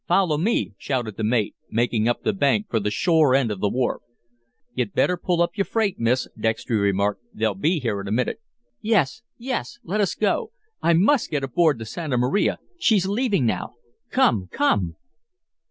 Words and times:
Follow 0.07 0.35
me!" 0.35 0.73
shouted 0.79 1.15
the 1.15 1.23
mate, 1.23 1.53
making 1.69 2.07
up 2.07 2.23
the 2.23 2.33
bank 2.33 2.65
for 2.71 2.79
the 2.79 2.89
shore 2.89 3.35
end 3.35 3.51
of 3.51 3.59
the 3.59 3.69
wharf. 3.69 4.01
"You'd 4.73 4.93
better 4.93 5.15
pull 5.15 5.47
your 5.53 5.63
freight, 5.65 5.99
miss," 5.99 6.27
Dextry 6.35 6.75
remarked; 6.77 7.21
"they'll 7.35 7.53
be 7.53 7.77
here 7.79 8.01
in 8.01 8.07
a 8.07 8.11
minute." 8.11 8.41
"Yes, 8.81 9.21
yes! 9.37 9.77
Let 9.83 10.01
us 10.01 10.15
go! 10.15 10.53
I 10.81 10.93
must 10.93 11.29
get 11.29 11.43
aboard 11.43 11.77
the 11.77 11.85
Santa 11.85 12.17
Maria. 12.17 12.57
She's 12.79 13.05
leaving 13.05 13.45
now. 13.45 13.75
Come, 14.09 14.47
come!" 14.51 14.95